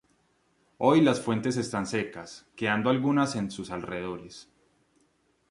[0.79, 4.49] Hoy las fuentes están secas, quedando algunas en sus alrededores.